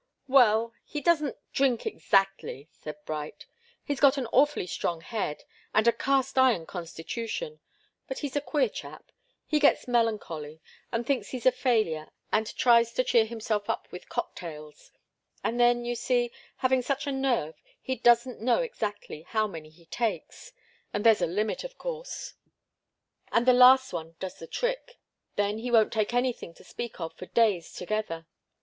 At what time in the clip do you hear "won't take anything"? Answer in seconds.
25.69-26.55